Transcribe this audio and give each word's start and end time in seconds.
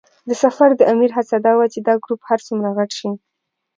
د 0.27 0.29
سفر 0.43 0.69
د 0.75 0.81
امیر 0.93 1.11
هڅه 1.17 1.37
دا 1.45 1.53
وه 1.57 1.65
چې 1.73 1.79
دا 1.87 1.93
ګروپ 2.03 2.21
هر 2.29 2.39
څومره 2.47 2.69
غټ 2.77 2.91
شي. 2.99 3.11